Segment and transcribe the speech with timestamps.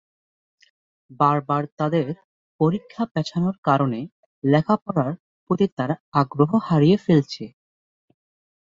[1.19, 2.05] বারবার তাদের
[2.59, 3.99] পরীক্ষা পেছানোর কারণে
[4.43, 5.11] লেখাপড়ার
[5.45, 7.43] প্রতি তারা আগ্রহ হারিয়ে ফেলছে।